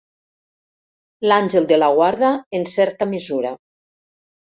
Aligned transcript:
L'àngel 1.27 1.67
de 1.71 1.77
la 1.79 1.89
guarda, 1.99 2.31
en 2.61 2.65
certa 2.71 3.09
mesura. 3.13 3.53